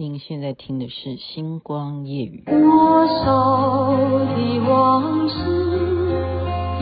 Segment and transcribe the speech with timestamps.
[0.00, 2.44] 您现在听的是《星光夜语》。
[2.48, 3.96] 多少
[4.36, 5.34] 的往事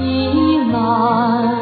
[0.02, 1.55] 已满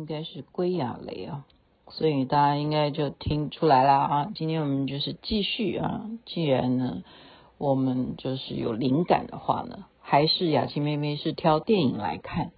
[0.00, 1.44] 应该是归亚蕾啊，
[1.88, 4.32] 所以大家应该就听出来了啊。
[4.34, 7.02] 今天我们就是继续啊，既然呢，
[7.58, 12.52] 我们就是有灵感的话呢，还是雅琪妹妹是挑电影来看。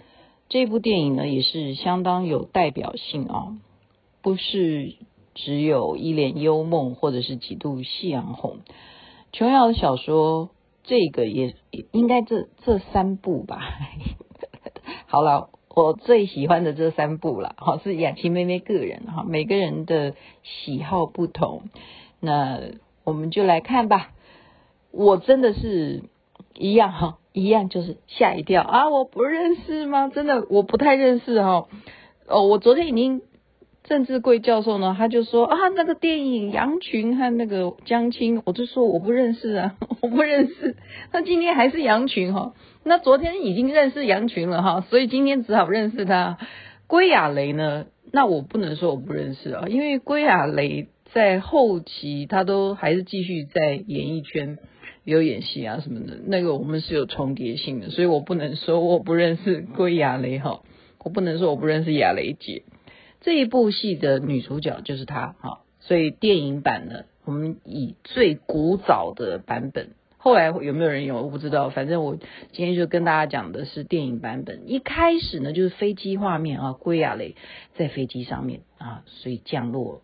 [0.48, 3.58] 这部电影呢，也是相当有代表性啊，
[4.22, 4.94] 不是
[5.34, 8.58] 只有一帘幽梦或者是几度夕阳红。
[9.32, 10.50] 琼瑶的小说，
[10.84, 11.56] 这个也
[11.90, 13.60] 应该这这三部吧。
[15.08, 21.64] 好了，我最喜欢的这三部了，哈，是雅琪妹妹个人哈，每个人的喜好不同，
[22.20, 22.60] 那
[23.04, 24.12] 我们就来看吧。
[24.90, 26.02] 我真的是
[26.54, 28.90] 一样哈，一样就是吓一跳啊！
[28.90, 30.08] 我不认识吗？
[30.08, 31.66] 真的我不太认识哈。
[32.28, 33.22] 哦，我昨天已经。
[33.84, 40.76] 郑志贵教授呢，他就说啊，那个电影杨群和那个江青，我就说我不认识啊， 我不认识。
[41.12, 42.54] 那今天还是杨群哈，
[42.84, 46.38] 那昨天已经认识杨群了哈，所以今天只好认识他。
[46.86, 54.58] 归亚蕾呢，那我不能说我不认识啊，因为归亚蕾在后期他都还是继续在演艺圈
[55.04, 60.60] 有演戏啊什么的，那个我们是有重叠性的，所以我不能说我不认识归亚蕾哈，
[61.02, 62.62] 我不能说我不认识亚蕾姐。
[63.22, 74.68] 这一部戏的女主角就是她，哈，所以电影版呢，我们以最古早的版本，后来有没有人有我不知道，反正我今天就跟大家讲的是电影版本。
[74.68, 77.36] 一开始呢，就是飞机画面啊，归亚蕾
[77.74, 80.02] 在飞机上面啊，所以降落。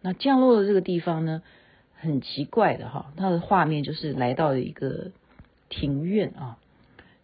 [0.00, 1.42] 那降落的这个地方呢，
[1.96, 5.10] 很奇怪的哈，它的画面就是来到了一个
[5.68, 6.56] 庭院啊，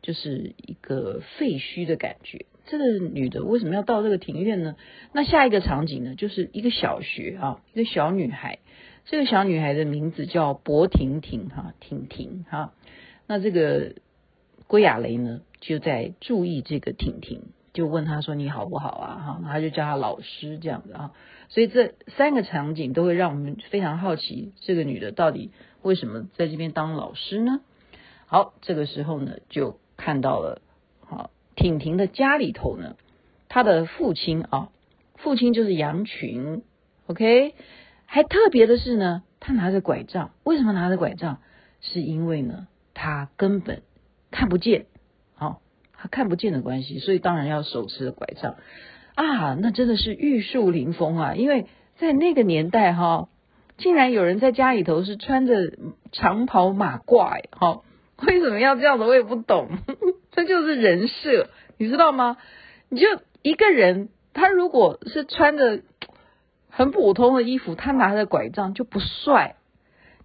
[0.03, 2.47] 就是一个废墟的感觉。
[2.66, 4.77] 这个女的为什么要到这个庭院呢？
[5.12, 8.59] 那下一个场景呢，就是一个小学啊，一个小女孩。
[9.04, 12.72] 这个小女孩的名字叫薄婷婷哈，婷婷哈。
[13.28, 13.94] 那这个
[14.66, 21.12] 归亚蕾呢，就在注意这个婷婷，就问她说：“你好不好啊？”哈，她就叫她老师这样子啊。
[21.48, 25.53] 所以这三个场景都会让我们非常好奇，这个女的到底
[25.83, 27.60] 为什么在这边当老师呢？
[28.27, 30.60] 好，这个时候呢，就看到了
[31.00, 31.31] 好。
[31.56, 32.97] 婷婷的家里头呢，
[33.49, 34.69] 她的父亲啊，
[35.17, 36.62] 父亲就是杨群
[37.06, 37.55] ，OK，
[38.05, 41.39] 还特别的是呢，他拿着拐杖，为什么拿着拐杖？
[41.81, 43.83] 是因为呢，他根本
[44.31, 44.87] 看不见，
[45.34, 45.56] 好、哦，
[45.97, 48.56] 他看不见的关系，所以当然要手持着拐杖
[49.15, 51.66] 啊，那真的是玉树临风啊，因为
[51.97, 53.28] 在那个年代哈、
[53.78, 55.72] 竟然有人在家里头是穿着
[56.12, 57.83] 长袍马褂，哈、哦。
[58.27, 59.05] 为什么要这样子？
[59.05, 59.69] 我也不懂，
[60.37, 61.49] 这就是人设，
[61.79, 62.37] 你知道吗？
[62.91, 63.07] 你就
[63.43, 65.81] 一个人，他如果是穿着
[66.69, 69.57] 很普通的衣服，他拿着拐杖就不帅。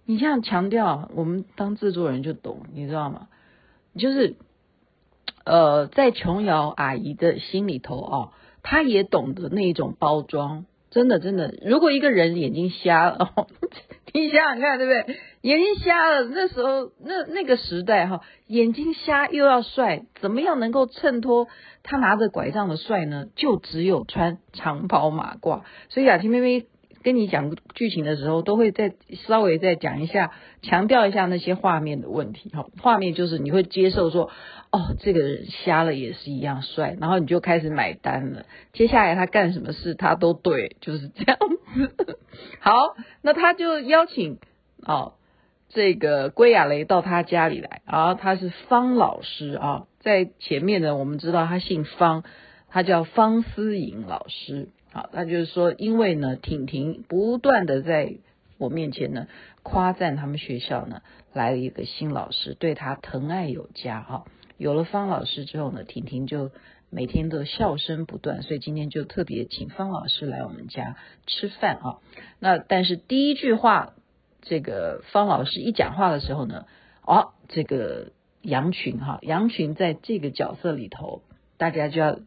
[0.04, 3.28] 你这样强调，我们当制作人就懂，你知道吗？
[3.96, 4.36] 就是
[5.44, 10.66] 呃，在琼瑶阿姨的心里头啊，她也懂得那一种包装。
[10.90, 13.32] 真的，真的，如果一个人眼睛瞎了，
[14.12, 15.16] 你想想看，对不对？
[15.40, 21.48] 眼睛瞎了，那时候那那个时代哈，眼睛瞎又要帅，怎么样能够衬托
[21.82, 23.26] 他拿着拐杖的帅呢？
[23.34, 25.62] 就只有穿长袍马褂。
[25.88, 26.66] 所以雅婷妹妹
[27.02, 28.92] 跟你讲剧情的时候，都会再
[29.26, 30.30] 稍微再讲一下，
[30.60, 32.66] 强调一下那些画面的问题哈。
[32.80, 34.30] 画面就是你会接受说。
[34.74, 38.46] 哦，这个人瞎了也是一样帅，然后你就开始买单了。
[38.72, 41.38] 接下来他干什么事，他都对，就是这样。
[42.60, 42.72] 好，
[43.22, 44.38] 那他就邀请
[44.84, 45.14] 哦，
[45.68, 48.14] 这个归亚雷到他家里来啊。
[48.14, 52.24] 他是方老师啊，在前面呢，我们知道他姓方，
[52.68, 54.68] 他叫方思颖老师。
[54.92, 58.16] 好，那就是说，因为呢，婷婷不断的在
[58.58, 59.26] 我面前呢
[59.62, 61.00] 夸赞他们学校呢
[61.32, 64.24] 来了一个新老师，对他疼爱有加哈。
[64.58, 66.50] 有了方老师之后呢，婷婷就
[66.92, 70.96] 每天都笑声不断，所以今天就特别请方老师来我们家
[71.26, 71.98] 吃饭啊。
[72.38, 73.94] 那但是第一句话，
[74.42, 76.66] 这个方老师一讲话的时候呢，
[77.04, 78.12] 哦，这个
[78.42, 81.22] 羊群哈，羊群在这个角色里头，
[81.56, 82.18] 大家就要。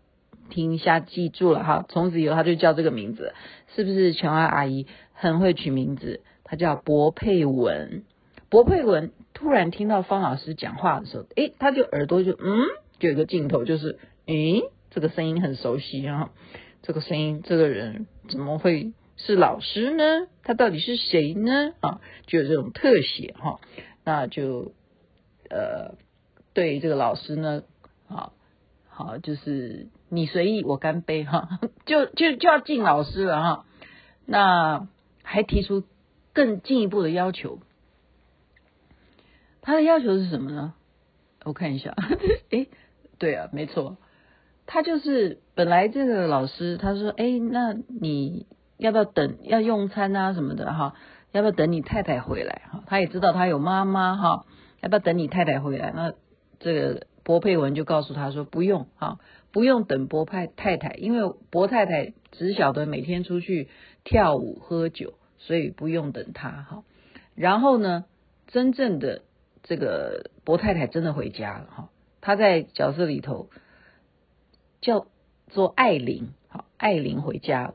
[0.47, 3.33] 听一下，记住了哈，从此以后他就叫这个名字，
[3.75, 6.21] 是不是琼儿阿姨很会取名字？
[6.43, 8.03] 他叫博佩文，
[8.47, 12.59] 博佩文突然听到方老师讲话的时候，诶，他就耳朵就嗯，
[12.99, 16.31] 就有一个镜头，就是诶，这个声音很熟悉啊，
[16.81, 20.27] 这个声音，这个人怎么会是老师呢？
[20.43, 21.73] 他到底是谁呢？
[21.79, 23.59] 啊，就有这种特写哈，
[24.03, 24.73] 那就
[25.49, 25.95] 呃，
[26.53, 27.63] 对这个老师呢，
[28.07, 28.31] 啊。
[28.87, 33.65] 好，就是你随意，我干杯哈， 就就就要敬老师了哈。
[34.25, 34.87] 那
[35.21, 35.83] 还提出
[36.31, 37.59] 更进一步的要求，
[39.59, 40.73] 他的要求是什么呢？
[41.43, 41.93] 我看一下，
[42.51, 42.69] 诶，
[43.19, 43.97] 对啊，没错，
[44.65, 48.47] 他就是本来这个老师他说，诶，那你
[48.77, 50.95] 要不要等要用餐啊什么的哈？
[51.31, 52.83] 要不要等你太太回来哈？
[52.87, 54.45] 他也知道他有妈妈哈，
[54.81, 55.91] 要不要等你太太回来？
[55.95, 56.13] 那
[56.59, 57.07] 这个。
[57.25, 59.17] 博佩文就告诉他说：“不用哈，
[59.51, 63.67] 不用等博派太太，因为博太太只晓得每天出去
[64.03, 66.83] 跳舞喝酒，所以不用等他哈。
[67.33, 68.05] 然后呢，
[68.45, 69.23] 真正的
[69.63, 71.89] 这个博太太真的回家了哈，
[72.21, 73.49] 他在角色里头
[74.85, 75.07] 叫
[75.49, 77.73] 做艾琳，好，艾琳回家了。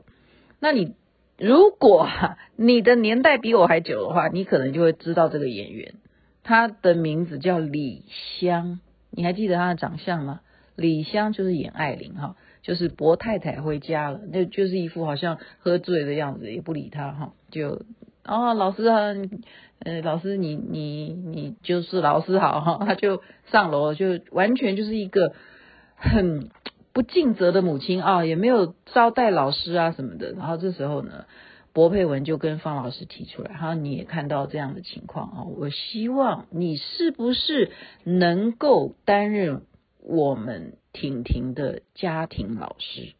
[0.61, 0.95] 那你
[1.37, 2.07] 如果
[2.55, 5.95] 你的年代比我还久的话，你可能就会知道这个演员，
[6.41, 8.05] 他的名字叫李
[8.39, 8.79] 湘。”
[9.13, 10.39] 你还记得他的长相吗？
[10.77, 17.81] 李湘就是演艾琳哈，就是博太太回家了，那就是一副好像喝醉的样子，也不理他哈，就
[18.23, 18.97] 哦老师啊，
[19.79, 23.21] 呃老师你你你就是老师好哈，他就
[23.51, 25.33] 上楼就完全就是一个
[25.95, 26.49] 很
[26.93, 31.25] 不尽责的母亲啊，也没有招待老师啊什么的，然后这时候呢。
[31.73, 37.71] 博佩文就跟方老师提出来，哈，你也看到这样的情况啊，我希望你是不是
[38.03, 39.61] 能够担任
[40.01, 43.13] 我们婷婷的家庭老师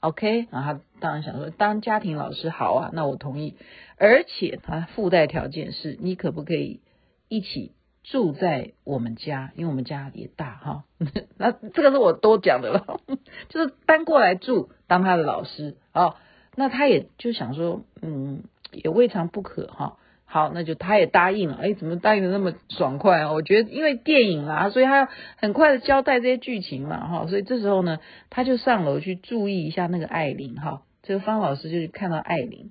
[0.00, 3.56] ？OK，然后他当然想说，当家庭老师好啊，那我同意，
[3.98, 6.80] 而且他附带条件是你可不可以
[7.28, 7.72] 一起
[8.08, 10.84] 住在我们家，因为我们家也大哈，
[11.36, 13.00] 那这个是我多讲的了，
[13.50, 16.14] 就是搬过来住当他的老师啊。
[16.54, 19.98] 那他也就想说，嗯，也未尝不可哈。
[20.24, 21.58] 好，那就他也答应了。
[21.60, 23.32] 哎，怎么答应的那么爽快啊？
[23.32, 27.26] 我觉得因为电影啦，所以他要很快的交代这些剧情嘛，哈。
[27.26, 27.98] 所以这时候呢，
[28.30, 30.82] 他就上楼去注意一下那个艾琳哈。
[31.02, 32.70] 这个方老师就去看到艾琳。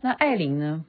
[0.00, 0.84] 那艾琳呢，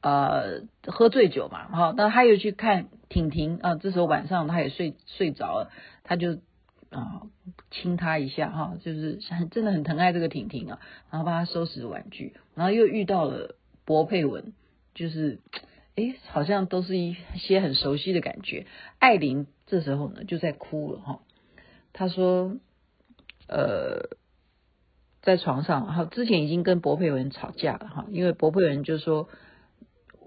[0.00, 1.94] 呃，喝醉酒嘛，哈。
[1.96, 3.74] 那他又去看婷婷啊。
[3.74, 5.70] 这时候晚上他也睡睡着了，
[6.04, 6.38] 他就。
[6.90, 7.22] 啊，
[7.70, 13.54] 亲他一下哈，就是很真的很疼爱这个婷婷啊，然后帮他收拾玩具，然后又遇到了
[13.84, 14.52] 博佩文，
[14.92, 15.38] 就是
[15.94, 18.66] 哎，好像都是一些很熟悉的感觉。
[18.98, 21.20] 艾琳这时候呢就在哭了哈，
[21.92, 22.56] 她说，
[23.46, 24.16] 呃，
[25.22, 29.28] 在床上，然后之前已经跟博佩文吵架了哈，因为博佩文就说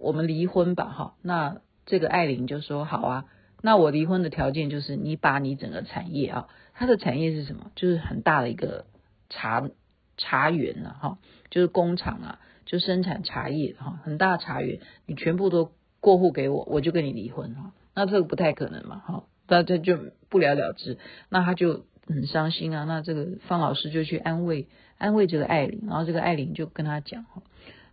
[0.04, 3.26] 我们离婚吧哈，那这个艾琳就说好啊。
[3.62, 7.72] 那我离婚的条件就是你把你整个产业啊，它的产业是什么？
[7.76, 8.86] 就是很大的一个
[9.30, 9.70] 茶
[10.18, 11.18] 茶园了哈，
[11.50, 17.72] 就是工厂啊，就生产茶叶哈，很大的茶园，你全部都过户给我，我就跟你离婚哈。
[17.96, 20.98] 那这个不太可能嘛哈，那这就不了了之。
[21.30, 22.84] 那他就很伤心啊。
[22.84, 24.68] 那这个方老师就去安慰
[24.98, 27.44] 安慰这个艾琳，然后这个艾琳就跟他讲哈，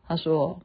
[0.08, 0.62] 他说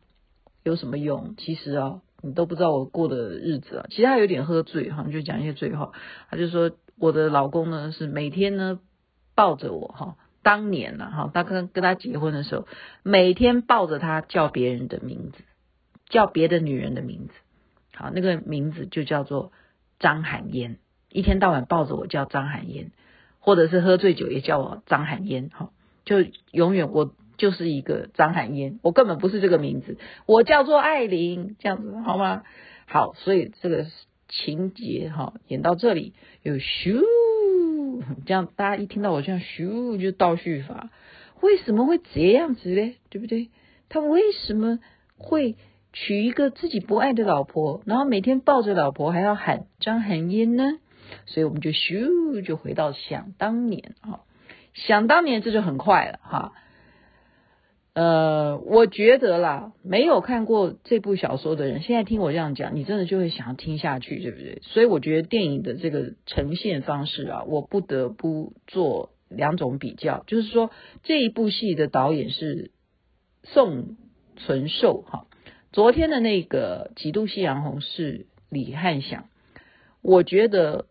[0.66, 1.36] 有什么用？
[1.38, 2.02] 其实啊。
[2.22, 5.92] 你都不知道我过的日子啊，其实他有点喝醉哈，就讲一些醉话。
[6.32, 8.80] 他就说我的老公呢是每天呢
[9.36, 12.66] 抱着我哈，当年呢哈，他跟跟他结婚的时候，
[13.04, 15.44] 每天抱着他叫别人的名字，
[16.10, 17.34] 叫别的女人的名字，
[17.94, 19.52] 好，那个名字就叫做
[20.00, 20.80] 张含烟，
[21.12, 22.92] 一天到晚抱着我叫张含烟，
[23.40, 25.70] 或者是喝醉酒也叫我张含烟，哈，
[26.06, 27.14] 就永远我。
[27.38, 32.44] 就是一个张含烟，我根本不是这个名字，我叫做艾琳，这样子好吗？
[32.86, 33.86] 好，所以这个
[34.28, 36.14] 情节哈演到这里
[36.44, 37.02] 有咻，
[38.26, 40.90] 这样大家一听到我这样咻就倒叙法，
[41.42, 42.96] 为什么会这样子呢？
[43.10, 43.50] 对不对？
[43.90, 44.80] 他为什么
[45.18, 45.56] 会
[45.94, 50.80] 娶一个自己不爱的老婆，然后每天抱着老婆还要喊张含烟呢？
[51.28, 54.22] 所以我们就咻就回到想当年啊，
[54.74, 56.54] 想当年这就很快了哈。
[57.96, 64.60] 呃，我觉得啦，没有看过这部小说的人，现在听我这样讲，你真的就会想要听下去，对不对？
[64.64, 70.72] 所以我觉得电影的这个呈现方式啊，我不得不做两种比较，就是说
[71.04, 72.72] 这一部戏的导演是
[73.44, 73.96] 宋
[74.36, 75.28] 存寿哈，
[75.72, 79.30] 昨天的那个几度夕阳红是李翰祥，
[80.02, 80.88] 我觉得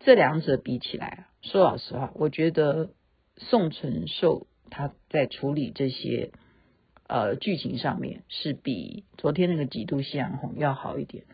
[0.00, 2.92] 这两者比起来，说老实话，我觉得
[3.36, 4.46] 宋存寿。
[4.70, 6.30] 他在处理这些
[7.06, 11.24] 呃剧情上面是比昨天那个几度夕阳红要好一点，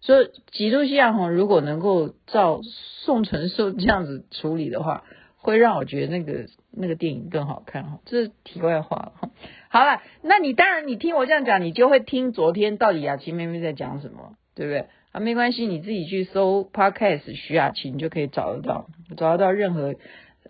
[0.00, 2.60] 所以几度夕阳红如果能够照
[3.04, 5.04] 宋承寿这样子处理的话，
[5.36, 8.00] 会让我觉得那个那个电影更好看哈。
[8.04, 9.30] 这是题外话了。
[9.68, 14.86] 好了，那你当然你听我这样讲，你就会听昨天到底雅琪妹妹在讲什么，对不对？
[15.12, 19.94] 啊，没关系，你自己去搜 Podcast 徐雅琪，你就可以找得到，找得到任何。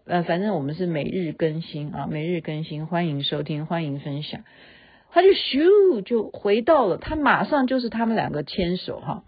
[0.04, 4.42] 呃，反正我们是每日更新啊，每日更新，欢迎收听，欢迎分享。
[5.12, 9.22] 他就咻就回到了，他马上就是他们两个牵手哈，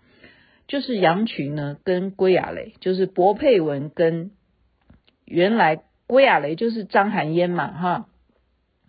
[0.67, 4.33] 就是杨群呢跟归亚蕾，就是薄佩文跟
[5.25, 8.09] 原来归亚蕾就是张含烟嘛哈，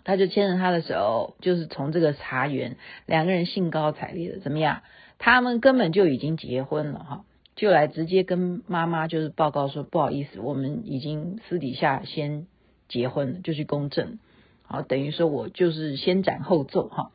[0.03, 4.81] 他就牵着他的手，就是从这个茶园，两个人兴高采烈的怎么样？
[5.19, 7.25] 他们根本就已经结婚了哈。
[7.55, 12.47] 就来直接跟妈妈就是报告说，不好意思，我们已经私底下先
[12.89, 14.19] 结婚了，就去公证，
[14.63, 17.11] 好，等于说我就是先斩后奏哈。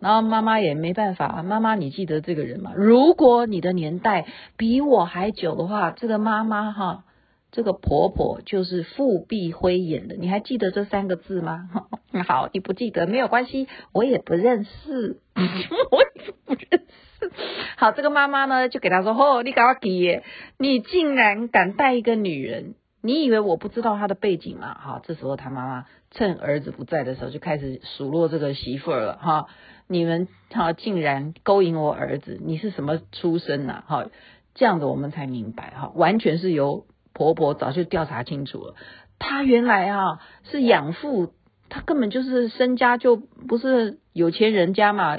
[0.00, 2.72] 然后妈妈也没办法，妈妈你记得这个人吗？
[2.74, 7.04] 如果你的年代比我还久的话，这个妈妈哈，
[7.52, 11.68] 这个婆婆就是富碧辉演的，你还记得这三个字吗？
[12.26, 17.11] 好，你不记得没有关系，我也不认识， 我也不认识。
[17.76, 20.24] 好，这个妈妈呢就给他说：“哦，你搞我给耶，
[20.58, 22.74] 你竟然敢带一个女人？
[23.00, 29.16] 你以为我不知道她的背景吗？”好，这时候他妈妈趁儿子不在的时候就开始数落这个媳妇儿了。
[29.16, 29.46] 哈，
[29.88, 33.82] 你们哈竟然勾引我儿子，你是什么出身呐？
[33.86, 34.06] 哈，
[34.54, 38.74] 这样子我们才明白哈，完全是由婆婆早就调查清楚了。
[39.18, 41.32] 她原来啊是养父，
[41.68, 45.18] 她根本就是身家就不是有钱人家嘛，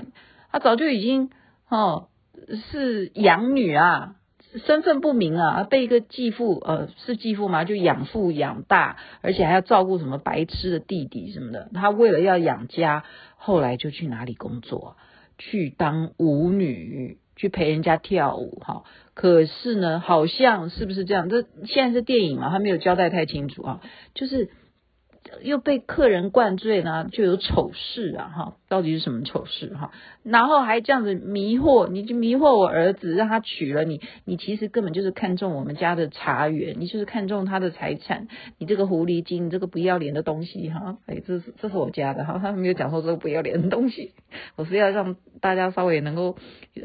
[0.51, 1.29] 她早就已经。
[1.73, 2.09] 哦，
[2.69, 4.17] 是养女啊，
[4.63, 7.63] 身份不明啊，被一个继父呃，是继父吗？
[7.63, 11.71] 就养父养大，而且还要照顾什么白痴的弟弟什么的。
[11.73, 13.03] 他为了要养家，
[13.37, 14.97] 后来就去哪里工作？
[15.39, 18.61] 去当舞女，去陪人家跳舞。
[18.61, 18.83] 哈，
[19.15, 21.27] 可是呢，好像是不是这样？
[21.27, 23.81] 这现在是电影嘛，他没有交代太清楚啊，
[24.13, 24.51] 就是。
[25.41, 29.91] 又被客人灌醉呢，就有丑事啊哈，到底是什么丑事哈？
[30.23, 40.97] 然后还这样子迷惑，你就迷惑我儿子，让他娶了你，你其实根本就是看中我们家的茶园，你就是看中他的财产，你这个狐狸精，你这个不要脸的东西哈！
[41.07, 44.11] 哎，这是这是我家的哈，他没有讲说这个不要脸的东西，
[44.55, 46.37] 我是要让大家稍微能够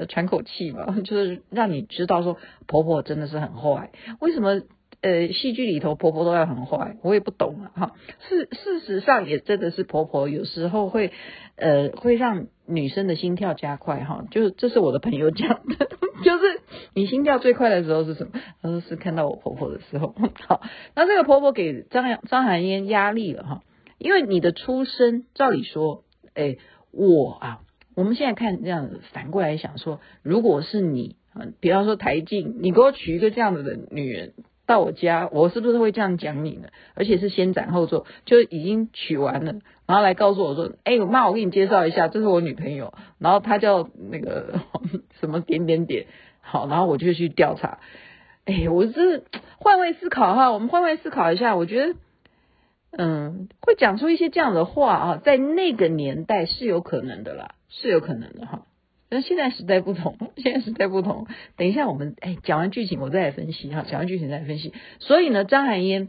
[0.09, 3.91] 喘口气嘛，就是让你知道说婆婆真的是很坏，
[4.21, 4.63] 为什么？
[5.09, 7.73] 呃，戏剧里头婆婆都要很坏，我也不懂啊。
[7.75, 7.95] 哈，
[8.29, 11.13] 事事实上也真的是婆婆有时候会，
[11.57, 14.27] 呃，会让女生的心跳加快哈。
[14.31, 15.89] 就是这是我的朋友讲的，
[16.23, 16.61] 就是
[16.93, 18.33] 你心跳最快的时候是什么？
[18.61, 20.15] 他说是看到我婆婆的时候。
[20.47, 20.61] 好，
[20.95, 23.63] 那这个婆婆给张张含烟压力了哈，
[23.97, 26.59] 因为你的出身，照理说，哎，
[26.91, 27.61] 我啊，
[27.97, 31.17] 我们现在看这样子，反过来想说，如果是你，
[31.61, 34.35] 比方说台静，你给我娶一个这样子的女人。
[34.69, 36.69] 到我家，我是不是会这样讲你呢？
[36.95, 39.55] 而且是先斩后奏，就已经娶完了，
[39.87, 44.61] 然后来告诉我说：“哎，妈，我给你介绍一下，这是我女朋友。”然后她叫那个
[45.21, 46.07] 什么点点点，
[46.43, 47.79] 好，然后我就去调查。
[48.45, 49.25] 哎，我是
[49.59, 51.95] 换位思考哈，我们换位思考一下，我觉得，
[52.93, 58.67] 嗯，会讲出一些这样的话啊，在那个年代是有可能的啦，是有可能的哈。
[59.11, 61.27] 那现在时代不同，现在时代不同。
[61.57, 63.85] 等一下，我们哎讲完剧情，我再来分析哈。
[63.89, 64.75] 讲完剧情再来分析。
[64.99, 66.09] 所以呢，张含烟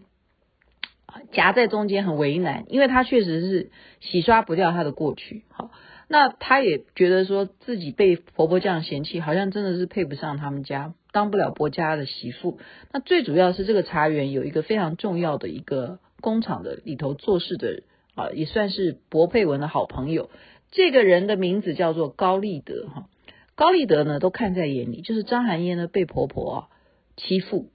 [1.32, 5.44] 夹在中间很为难，因为她确实是洗刷不掉她的过去。
[5.50, 5.72] 好，
[6.10, 12.60] 那她也觉得说自己被婆婆这样嫌弃，好像真的是配不上他们家，当不了婆家的媳妇。
[12.92, 17.84] 那最主要是这个茶园有一个非常重要的一个工厂的里头做事的
[18.16, 20.30] 啊，也算是薄佩文的好朋友。
[20.72, 23.10] 这个人的名字叫做高立德哈，
[23.56, 26.70] 高立德呢都看在眼里，就是张含烟呢被婆婆
[27.18, 27.70] 欺负，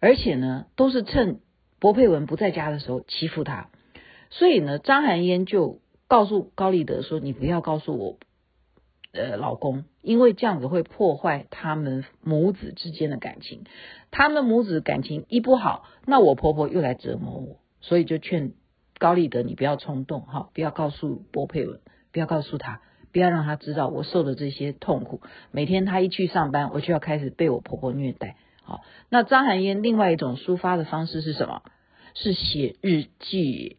[0.00, 1.40] 而且呢都是趁
[1.78, 3.68] 薄佩文不在家的时候欺负她，
[4.30, 8.18] 所以呢张含烟就告诉高立德说：“你不要告诉我，
[9.12, 13.64] 呃老公，因为这样子会破坏他们母子之间的感情。
[14.12, 18.52] 他们母子感情一不好，那我婆婆又来折磨我，所以就劝
[18.98, 21.80] 高立德，你不要冲动哈，不要告诉波佩文，
[22.16, 22.80] 不要告诉他，
[23.12, 25.20] 不要让他知道我受的这些痛苦。
[25.50, 28.36] 每天他一去上班，我就要开始被我婆婆虐待。
[28.62, 28.80] 好，
[29.10, 31.60] 那张含烟另外一种抒发的方式是什么？
[32.14, 33.76] 是写日记。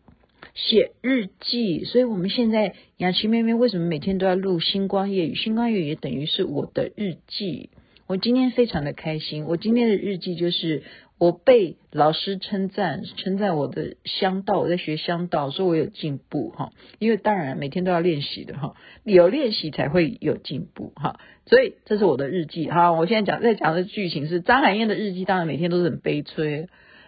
[0.54, 5.34] 写日记，所以我们现在雅琪妹妹为什么每天都要录星光夜语？
[5.34, 7.72] 星光夜语也等于是我的日记。
[8.06, 10.84] 我今天非常的开心，我今天的日记就是
[11.20, 16.72] 我被老师称赞，称赞我的香道，我在学香道，说我有进步哈。
[17.00, 21.20] 因为当然每天都要练习的哈，有练习才会有进步哈。
[21.48, 22.92] 所以这是我的日记哈。
[22.92, 26.68] 我现在讲在讲的剧情是张含燕的日记，当然每天都是很悲催，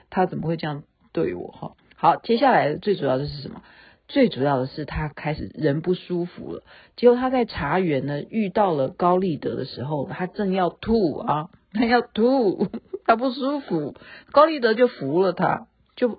[0.10, 1.76] 她怎么会这样对我哈？
[1.96, 3.62] 好，接下来最主要的是什么？
[4.08, 6.64] 最主要的是她开始人不舒服了。
[6.96, 12.70] 结果她在茶园呢遇到了高立德的时候，她正要吐啊，她要吐，
[13.10, 13.96] 他不舒服，
[14.32, 15.66] 高立德就扶了他。
[15.96, 16.18] 就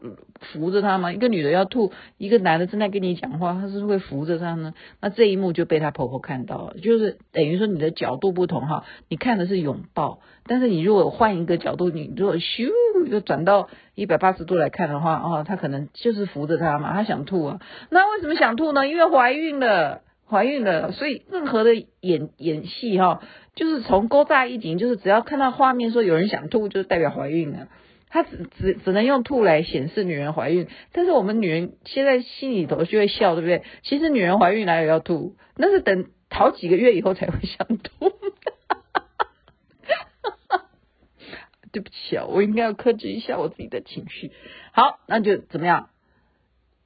[0.53, 4.75] 扶着他嘛，一个女的要吐，一个男的正在跟你讲话，他是会扶着他呢？
[5.01, 12.71] 那这一幕就被他婆婆看到了，就是等于说你的角度不同哈，你看的是拥抱，但是你如果换一个角度，你如果咻
[13.11, 18.87] 就转到一百八十度来看的话，哦，他可能就是扶着他嘛，他想吐啊，那为什么想吐呢？
[18.87, 23.21] 因为怀孕了，怀孕了，所以任何的演演戏哈，
[23.55, 27.69] 就是从勾大一景，就是只要看到画面说有人想吐，就代表怀孕了。
[28.09, 33.63] 他只只只能用吐来显示女人怀孕，但是我们女人现在心里头就会笑，对不对？
[33.83, 35.37] 其实女人怀孕哪有要吐？
[35.57, 38.13] 那是等好几个月以后才会想吐。
[41.73, 44.33] 对不起啊，我应该要克制一下我自己的情绪。
[44.73, 45.91] 好，那就怎么样？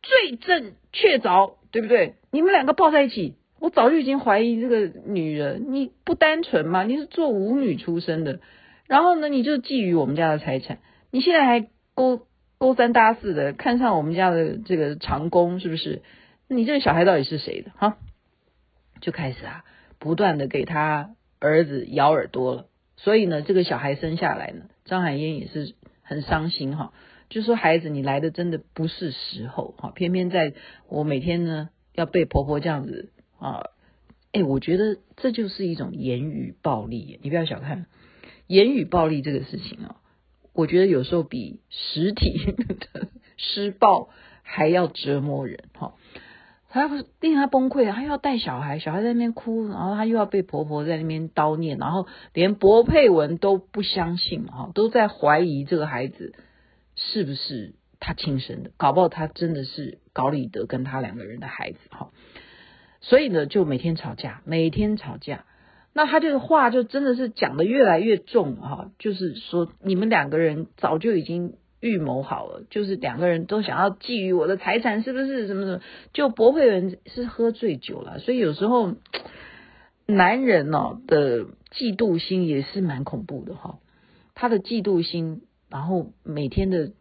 [0.03, 2.15] 罪证确凿，对不对？
[2.31, 6.85] 你们两个抱在一起，我早就已经怀疑这个女人，你不单纯嘛？
[6.85, 8.41] 你是做舞女出身的，
[8.87, 10.79] 然后呢，你就觊觎我们家的财产。
[11.11, 12.27] 你现在还勾
[12.59, 16.03] 勾三搭四的看上我们家的这个长工是不是？
[16.49, 17.73] 你这个小孩到底是谁的？
[17.77, 17.99] 哈，
[19.01, 19.64] 就开始啊，
[19.99, 22.66] 不断的给他儿子咬耳朵了。
[22.97, 26.92] 所以呢，这个小孩生下来呢，张海燕也是很伤心哈，
[27.35, 30.55] 就说孩子你来的真的不是时候哈，偏偏在
[30.88, 33.70] 我每天呢要被婆婆这样子啊，
[34.31, 37.87] 哎，我觉得这就是一种言语暴力，你不要小看
[38.47, 39.97] 言语暴力这个事情啊。
[40.53, 42.55] 我觉得有时候比实体
[42.92, 44.11] 的施暴
[44.42, 45.94] 还要折磨人哈，
[46.68, 46.88] 他
[47.20, 56.33] 令他崩溃，他要带小孩，小孩在那边哭，然后他又要被婆婆在那边叨念，然后连薄佩文都不相信哈，都在怀疑这个孩子
[56.96, 62.11] 是不是他亲生的，搞不好他真的是高立德跟他两个人的孩子哈，
[63.00, 65.44] 所以呢，就每天吵架，每天吵架。
[65.96, 75.46] 那他这个话就真的是讲得越来越重哈，就是说你们两个人早就已经预谋好了，就是两个人都想要觊觎我的财产，是不是？
[75.46, 75.80] 什么什么？
[76.12, 78.94] 就薄佩文是喝醉酒了，所以有时候
[80.07, 83.78] 男人哦的嫉妒心也是蛮恐怖的哈，
[84.35, 85.42] 他的嫉妒心，
[85.75, 86.93] 然后每天的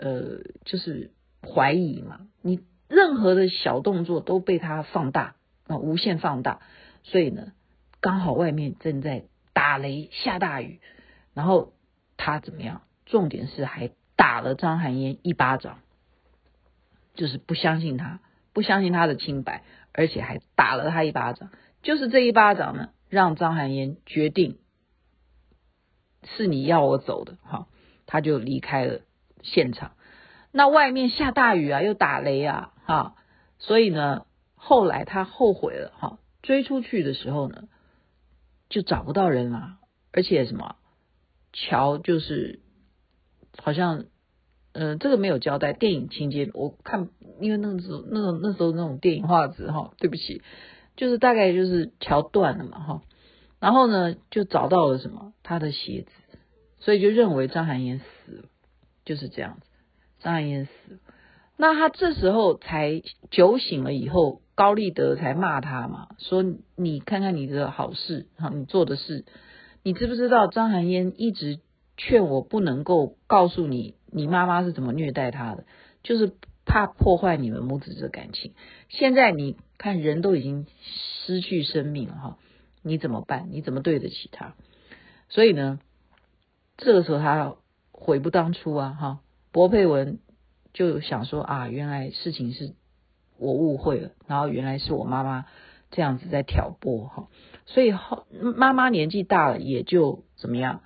[0.00, 5.36] 呃就是怀疑嘛，你任何的小动作都被他放大
[5.68, 6.58] 啊，无限放大，
[7.04, 7.52] 所以呢。
[8.02, 10.80] 刚好外面正在打雷下大雨，
[11.34, 11.74] 然后
[12.16, 12.80] 他怎么样？
[13.04, 15.80] 重点是还打了张含烟一巴掌，
[17.14, 18.20] 就是不相信他，
[18.54, 21.50] 不相信他的清白，而且还打了他一巴掌。
[21.82, 24.56] 就是这一巴掌呢，让张含烟决定
[26.24, 27.68] 是你要我走的，哈，
[28.10, 29.00] 他就离开了
[29.42, 29.92] 现场。
[30.50, 33.14] 那外面下大雨啊，又打雷啊，哈，
[33.58, 37.68] 所以呢，后来他后悔了，哈，追出去的时候呢。
[38.72, 39.78] 就找不到人了，
[40.12, 40.76] 而且什么
[41.52, 42.60] 桥就是
[43.58, 44.04] 好像，
[44.70, 45.72] 嗯、这个没有交代。
[45.72, 47.08] 电影情节我看，
[47.40, 50.42] 因为那个时候那种那时候那种电影画质哈，对不起，
[50.94, 53.02] 就是大概就是桥断了嘛哈，
[53.58, 56.12] 然后呢就找到了什么他的鞋子，
[56.80, 58.44] 所以就认为张含烟死了，
[59.04, 59.66] 就是这样子，
[60.18, 60.98] 张含烟死了。
[61.56, 64.42] 那他这时候才酒醒了以后。
[64.56, 66.44] 高立德才骂他嘛，说
[66.76, 69.24] 你看看你的好事哈，你做的事，
[69.82, 71.60] 你知不知道张含烟一直
[71.96, 75.64] 劝我不能够告诉你，你妈妈是怎么虐待他的，
[76.02, 76.34] 就是
[76.66, 78.52] 怕破坏你们母子的感情。
[78.90, 80.66] 现在你看人都已经
[81.24, 82.38] 失去生命了哈，
[82.82, 83.48] 你怎么办？
[83.50, 84.54] 你怎么对得起他？
[85.30, 85.80] 所以呢，
[86.80, 87.54] 这个时候他
[87.92, 89.20] 悔不当初啊哈。
[89.52, 90.18] 薄佩文
[90.72, 92.74] 就想说啊，原来事情是。
[93.42, 95.46] 我误会了，然后原来是我妈妈
[95.90, 97.28] 这样子在挑拨哈，
[97.64, 100.82] 所以后妈妈年纪大了也就怎么样，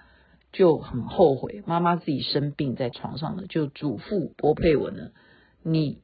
[0.53, 1.65] 就很后悔。
[1.67, 5.11] 妈妈自己生病在床上了，就嘱咐薄佩文呢，
[5.65, 6.01] 你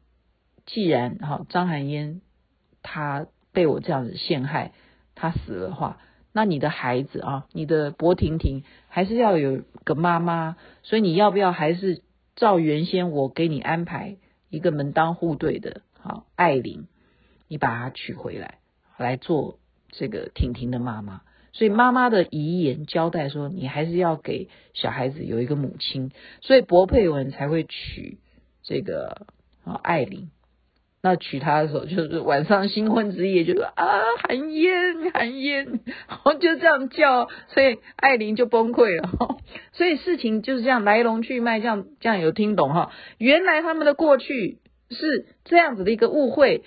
[0.66, 2.20] 既然哈张含烟
[2.82, 4.72] 他被我这样子陷害，
[5.14, 5.98] 他死了的话，
[6.32, 12.02] 那你的孩子啊，你的柏婷婷还是要有个妈妈，所以你要不要还是
[12.36, 14.16] 照原先我给你安排
[14.48, 16.86] 一个门当户对的，好艾琳，
[17.48, 18.58] 你把她娶回来，
[18.96, 21.22] 来做这个婷婷的妈妈。
[21.52, 26.12] 所以妈妈的遗言交代说，你还是要给小孩子有一个母亲，
[26.42, 28.20] 所以薄佩文才会娶
[28.62, 29.26] 这个
[29.64, 30.30] 啊艾琳。
[31.02, 39.38] 那娶她的时候，就是晚上新婚之夜，就说啊，含烟，含烟，然后就这样叫，所以爱玲就崩溃了。
[39.72, 42.90] 所以事情就是这样来龙去脉，这样这样有听懂哈？
[43.18, 44.58] 原来他们的过去
[44.90, 46.64] 是这样子的一个误会，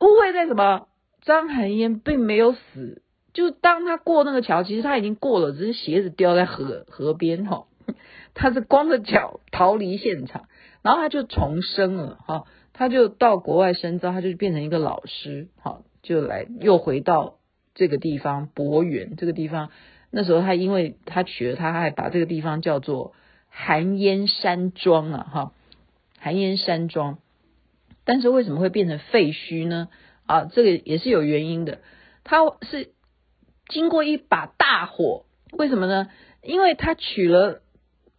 [0.00, 0.88] 误会在什么？
[1.20, 7.66] 张含烟并没有死，就当他过那个桥，其实他已经过了，只是鞋子掉在河河边哈，
[8.34, 10.46] 他是光着脚逃离现场，
[10.82, 12.42] 然后他就重生了哈。
[12.82, 17.38] 他就到国外深造，他就变成一个老师，好，就来又回到
[17.76, 19.70] 这个地方博园这个地方。
[20.10, 23.12] 那时候他因为他娶了她，还把这个地方叫做
[23.48, 25.52] 寒烟山庄啊，哈，
[26.18, 27.18] 寒烟山庄。
[28.04, 29.88] 但是为什么会变成废墟呢？
[30.26, 31.78] 啊，这个也是有原因的。
[32.24, 32.90] 他是
[33.68, 36.08] 经过一把大火，为什么呢？
[36.42, 37.62] 因为他娶了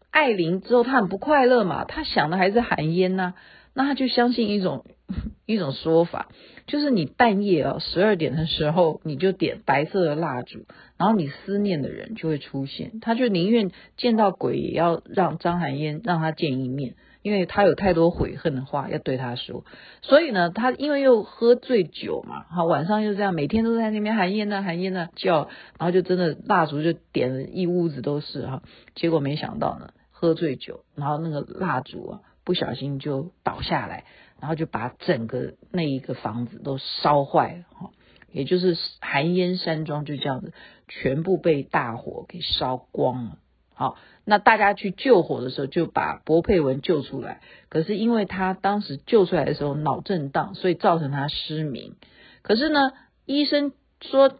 [0.09, 3.33] 艾琳之后，他很不快乐嘛，他想的还是寒烟呐、
[3.75, 4.85] 那他就相信一种
[5.45, 6.29] 一种说法，
[6.67, 10.65] 就是你半夜啊十二点的时候，你就点白色的蜡烛，
[10.97, 12.99] 然后你思念的人就会出现。
[13.01, 19.65] 他就宁愿见到鬼，也要让张含烟让他见一面，因为他有太多悔恨的话要对他说。
[20.01, 28.63] 所以呢，他因为又喝醉酒嘛，好晚上又这样，每天都在那边含烟呐含烟呐叫，然后就真的蜡烛就点了一屋子都是哈。
[28.95, 32.19] 结果没想到呢，喝醉酒，然后那个蜡烛啊。
[32.43, 34.05] 不小心就倒下来，
[34.39, 37.91] 然后就把整个那一个房子都烧坏了哈，
[38.31, 40.53] 也就是寒烟山庄就这样子
[40.87, 43.37] 全部被大火给烧光了。
[43.73, 51.95] 好，那大家去救火的时候就把薄佩文救出来，可是因为他当时救出来的时候脑震荡，所以造成他失明。
[52.41, 52.91] 可是呢，
[53.25, 54.37] 医生说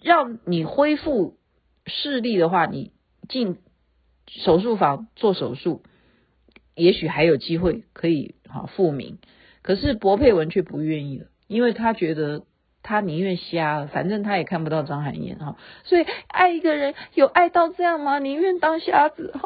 [0.00, 1.36] 让你恢复
[1.84, 2.92] 视力的话，你
[3.28, 3.58] 进
[4.28, 5.82] 手术房做手术。
[6.80, 9.18] 也许还有机会可以哈复明，
[9.62, 12.44] 可是薄佩文却不愿意了，因为他觉得
[12.82, 18.18] 他宁愿瞎，反正他也看不到张含烟哈，所以爱一个人有爱到这样吗？
[18.18, 19.40] 宁愿当瞎子 哈。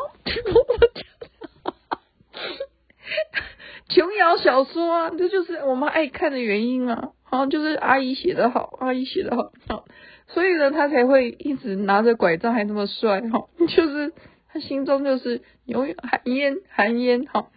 [3.89, 9.85] 琼瑶小说啊，这就是我们爱看的原因啊，好，就是阿姨写得好，阿姨写得好，好，
[10.29, 14.13] 所以呢，他才会一直拿着拐杖还那么帅哈，就是。
[14.55, 17.51] 他心中就是永远含烟含烟，好，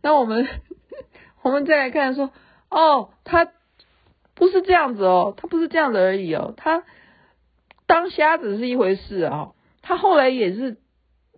[0.00, 0.46] 那我们
[1.42, 2.30] 我们再来看说，
[2.70, 3.48] 哦，他
[4.36, 6.84] 不是这样子哦，他不是这样子而已哦，他
[7.88, 10.76] 当瞎子是一回事啊，他后来也是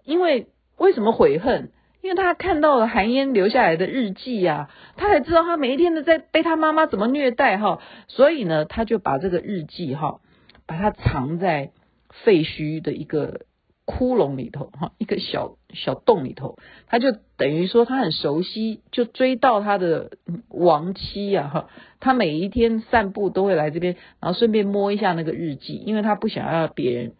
[0.05, 1.73] 因为为什么悔恨？
[2.03, 4.68] 因为他看到了含烟留下来的日记呀，
[4.99, 10.21] 他才知道他每一天都在被他妈妈怎么虐待哈，所以呢，他就把这个日记哈，
[10.66, 11.73] 把它藏在
[12.11, 13.47] 废墟的一个。
[13.90, 20.11] 窟窿里头哈，一个小小洞里头，他就等于说他很熟悉，就追到他的
[20.48, 27.14] 亡妻呀哈，他每一天散步都会来这边，然后顺便摸一下那个日记，因为他不想要别人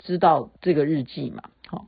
[0.00, 1.86] 知道这个日记嘛，哈，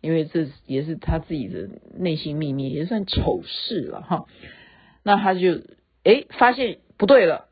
[0.00, 4.26] 因为这也是他自己的内心秘密，也算丑事了哈。
[5.04, 5.60] 那他就
[6.02, 7.46] 诶发现不对了，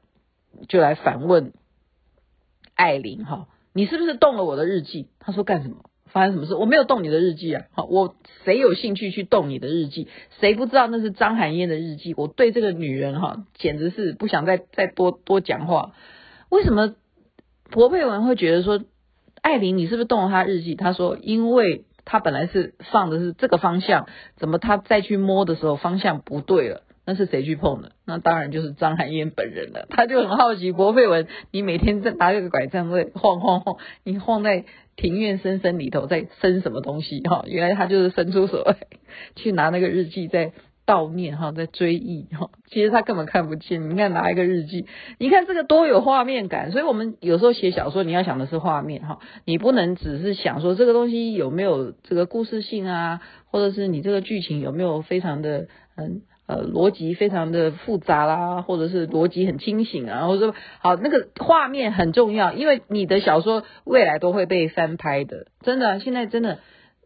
[0.66, 1.52] 就来反问
[2.74, 5.06] 艾琳哈，你是不是动了我的日记？
[5.20, 5.87] 他说干什么？
[6.10, 6.54] 发生什么事？
[6.54, 7.64] 我没有动你的日记啊！
[7.72, 10.08] 好，我谁有兴趣去动你的日记？
[10.40, 12.14] 谁不知道那是张含烟的日记？
[12.16, 15.92] 我对这个女人哈，简直是不想再再多多讲话。
[16.48, 16.94] 为什么
[17.70, 18.80] 薄佩文会觉得说，
[19.42, 20.74] 艾琳你是不是动了她日记？
[20.74, 26.82] 他说，因为他本来是放的是这个方向，怎么他再去摸的时候方向不对了？
[27.04, 27.92] 那是谁去碰的？
[28.04, 29.86] 那当然就是张含烟本人了。
[29.90, 34.64] 他就很好奇，薄佩文，你每天在拿这个拐杖在晃晃晃，你晃在。
[34.98, 37.44] 庭院深深里头在生什么东西哈？
[37.46, 38.76] 原来他就是伸出手来
[39.36, 40.52] 去拿那个日记在
[40.84, 42.50] 悼念哈，在追忆哈。
[42.66, 43.88] 其实他根本看不见。
[43.90, 44.86] 你看拿一个日记，
[45.18, 46.72] 你看这个多有画面感。
[46.72, 66.58] 所以我们有时候写小说，你要想的是画面哈，你不能只是想说这个东西有没有这个故事性啊，或者是你这个剧情有没有非常的嗯呃逻辑非常的复杂啦，或者是逻辑很清醒啊，或者说好那个画面很重要，因为你的小说未来都会被翻拍的，真的，现在真的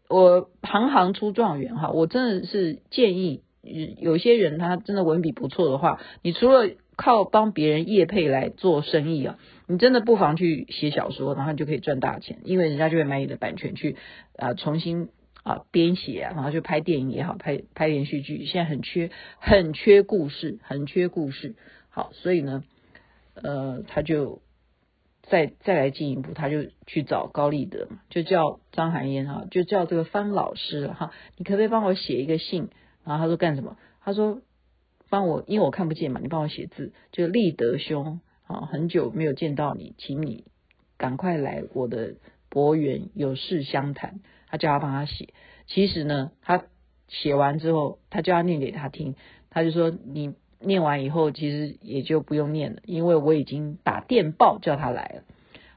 [0.09, 3.41] 我行行出状元哈，我真的是建议
[3.99, 13.95] 有些人他真的文笔不错的话，你除了靠帮别人业配来做生意啊，你真的不妨去写小说，然后你就可以赚大钱，因为人家就会买你的版权去
[14.37, 15.09] 啊、重新
[15.43, 21.55] 啊编写啊，然后就拍电影也好，拍拍连续剧，现在很缺很缺故事，很缺故事。
[21.89, 22.63] 好，所以呢，
[23.35, 24.41] 呃，他就
[25.21, 32.69] 再再来进一步，他就去找高立德嘛，就叫张含烟哈，就叫这个方老师哈，你可不可以帮我写一个信？
[33.03, 33.77] 然后他说干什么？
[34.01, 34.41] 他说。
[35.09, 36.91] 帮我，因为我看不见嘛，你帮我写字。
[37.11, 40.45] 就立德兄啊，很久没有见到你，请你
[40.97, 42.15] 赶快来我的
[42.49, 44.21] 博园，有事相谈。
[44.53, 45.29] 他叫他帮他写。
[45.65, 46.65] 其实呢，他
[47.07, 49.15] 写完之后，他就要念给他听。
[49.49, 55.23] 他就说，你念完以后，其实也就不用念了，因为我已经打电报叫他来了。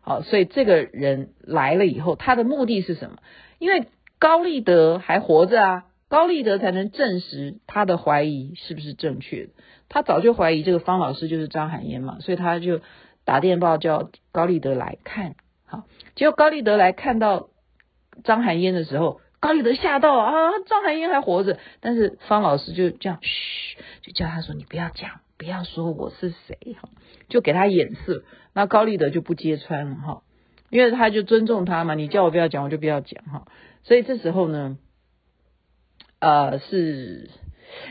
[0.02, 3.16] 好，所以这个人来了以后，他的目的是什么？
[3.58, 3.86] 因为
[4.18, 5.86] 高立德还活着啊。
[6.08, 9.52] 高立德才能证实他的怀疑是不是正确的。
[9.88, 12.82] 他早就怀疑这个方老师就是张含烟嘛，所以他就
[13.24, 15.34] 打电报叫高立德来看。
[15.64, 15.84] 好，
[16.14, 17.48] 结果高立德来看到
[18.24, 20.32] 张含烟的时候，高立德吓到啊，
[20.66, 21.58] 张含烟还活着。
[21.80, 26.88] 但是方老师就这样，嘘，就叫他说：“你不要讲，不要说我是谁。”哈，
[27.28, 28.22] 就给他眼色。
[28.52, 30.22] 那高立德就不揭穿了哈，
[30.70, 31.94] 因为他就尊重他嘛。
[31.94, 33.46] 你叫我不要讲，我就不要讲哈。
[33.82, 34.78] 所以这时候呢。
[36.18, 37.28] 呃，是，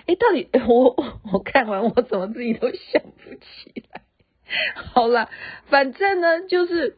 [0.08, 0.96] 哎，到底 我
[1.32, 4.02] 我看完我怎么自己都想不起来。
[4.74, 5.30] 好了，
[5.68, 6.98] 反正呢，就是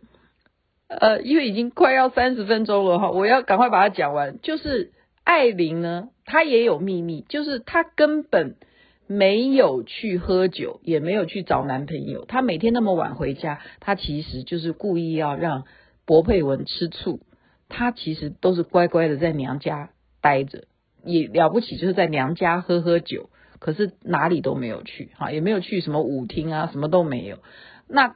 [0.87, 4.39] 呃，因为已经快要三十分钟了哈，我要赶快把它讲完。
[4.41, 4.91] 就是
[5.23, 8.55] 艾琳呢，她也有秘密，就是她根本
[9.05, 12.25] 没有去喝酒，也没有去找男朋友。
[12.25, 15.65] 她每天那么晚回家，她其实就是故意要让
[16.05, 17.19] 柏佩文吃醋。
[17.67, 19.89] 她其实都是乖乖的在娘家
[20.21, 20.63] 待着。
[21.03, 27.37] 也了不起，就是在娘家喝喝酒，可是哪里都没有去，哈，也没有去什么舞厅啊，什么都没有。
[27.87, 28.15] 那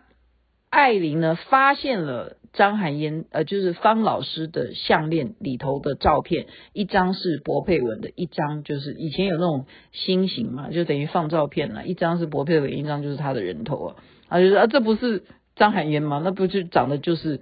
[0.71, 13.95] 艾琳呢，发现了张含烟，呃，就是方老师的项链里头的照片，一张是薄佩文的，一张就是以前有那种心形嘛，就等于放照片了，一张是薄佩文，一张就是他的人头啊，
[14.29, 15.23] 啊，就是啊，这不是
[15.55, 16.19] 张含烟吗？
[16.23, 17.41] 那不就长得就是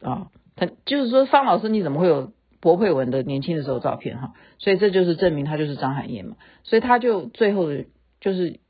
[0.00, 2.32] 啊，他就是说方老师你怎么会有？
[2.64, 7.86] 薄佩文的年轻的时候照片哈，所以这就是证明他就是张含烟嘛，所以他就最后的
[8.20, 8.60] 就是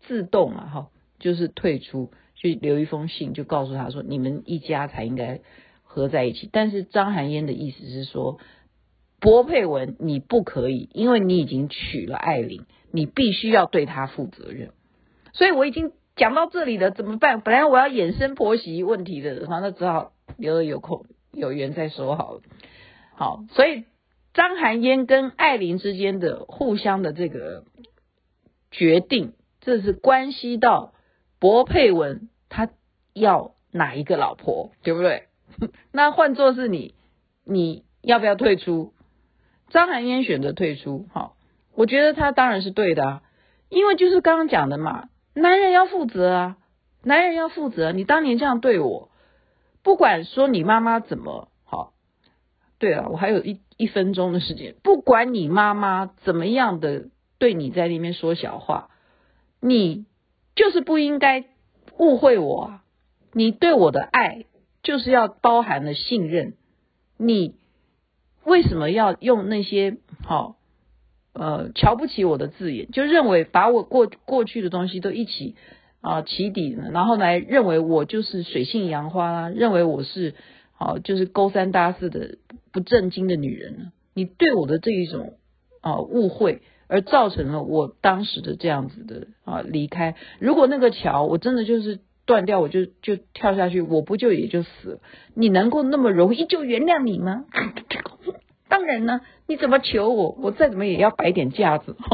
[0.00, 0.88] 自动了哈，
[1.20, 2.10] 就是退出，
[2.42, 5.40] 去留一封信，就告诉他说，你们一家才应该
[5.84, 6.50] 合在一起。
[6.52, 8.40] 但是张含烟的意思是说，
[9.20, 14.72] 薄佩文你不可以，因为你已经娶了艾琳，你必须要对她负责任。
[15.32, 17.42] 所以我已经讲到这里了，怎么办？
[17.42, 22.40] 本来我要衍生婆媳问题的，那只好留了有空有缘再说好了。
[23.14, 23.84] 好，所以
[24.34, 27.62] 张含烟跟艾琳之间的互相的这个
[28.72, 30.92] 决定，这是关系到
[31.38, 32.68] 薄佩文他
[33.14, 35.28] 要哪一个老婆，对不对？
[35.90, 36.94] 那换做是你，
[37.44, 38.92] 你要不要退出？
[39.70, 41.34] 张含烟选择退出，好，
[41.74, 43.22] 我觉得他当然是对的啊，
[43.70, 46.56] 因为就是刚刚讲的嘛，男人要负责啊，
[47.02, 49.08] 男人要负责，你当年这样对我，
[49.82, 51.94] 不管说你妈妈怎么好。
[52.78, 54.74] 对了，我还有一一分钟的时间。
[54.82, 58.90] 不管你妈妈怎么样的对你在那边说小话，
[59.60, 60.04] 你
[60.54, 61.44] 就是不应该
[61.98, 62.84] 误会我啊！
[63.32, 64.44] 你对我的爱
[64.82, 66.54] 就是要包含了信任。
[67.16, 67.54] 你
[68.44, 70.56] 为什么要用那些好
[71.32, 75.56] 呃瞧不起我的字眼，就认为把我过过去的东西都一起
[76.00, 76.90] 啊起底呢？
[76.92, 80.34] 然后来认为我就是水性杨花啦，认为我是。
[80.84, 82.38] 哦，就是勾三搭四的
[82.72, 85.34] 不正经的女人呢，你对我的这一种
[85.80, 86.60] 啊误会，
[86.92, 90.14] 而造成了我当时的这样子的啊离开。
[90.38, 94.98] 如果那个桥我真的就是断掉，我就就跳下去，我不就也就死了？
[95.34, 97.46] 你能够那么容易就原谅你吗？
[98.68, 101.96] 当然呢，你怎么求我，我再怎么也要摆点架子。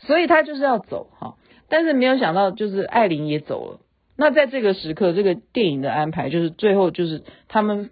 [0.00, 1.36] 所以他就是要走哈，
[1.70, 3.80] 但是没有想到，就是艾琳也走了。
[4.16, 7.90] 那在这个时刻，这个电影的安排就是最后就是他们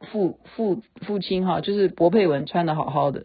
[0.00, 3.24] 父父父亲哈，就是薄佩文穿得好好的，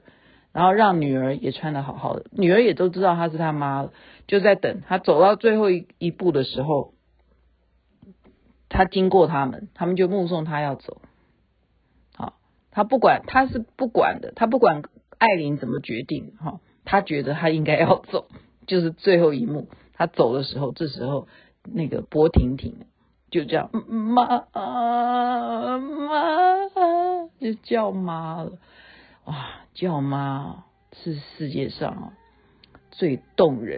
[0.54, 3.94] 然后让女儿也穿的好好的，女儿也都知道她是他妈了，
[4.28, 6.94] 就在等他走到最后一一步的时候，
[8.68, 11.02] 他经过他们，他们就目送他要走。
[12.16, 12.34] 好，
[12.72, 14.82] 他不管，他是不管的，他不管
[15.18, 16.34] 艾琳怎么决定。
[16.40, 18.28] 好，他觉得他应该要走，
[18.68, 21.28] 就是最后一幕，他走的时候，这时候
[21.64, 22.86] 那个薄婷婷
[23.30, 24.46] 就这样，妈妈。
[27.40, 28.52] 就叫妈了。
[29.32, 32.12] 哇，叫妈是世界上
[32.92, 33.70] 最动人。